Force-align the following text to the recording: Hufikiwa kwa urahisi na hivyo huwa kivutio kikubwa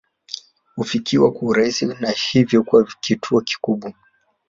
Hufikiwa 0.75 1.31
kwa 1.31 1.47
urahisi 1.47 1.85
na 1.85 2.09
hivyo 2.31 2.61
huwa 2.61 2.83
kivutio 2.83 3.41
kikubwa 3.41 3.93